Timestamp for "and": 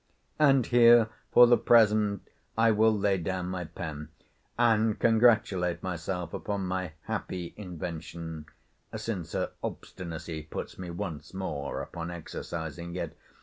0.39-0.65, 4.57-4.97